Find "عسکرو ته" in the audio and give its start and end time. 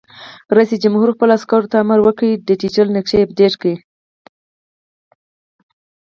1.37-1.77